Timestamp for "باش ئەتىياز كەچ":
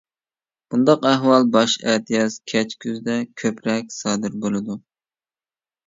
1.57-2.75